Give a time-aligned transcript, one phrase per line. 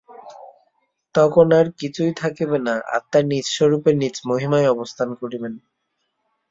[1.15, 5.53] তখন আর কিছুই থাকিবে না, আত্মা নিজ-স্বরূপে নিজ-মহিমায় অবস্থান করিবেন।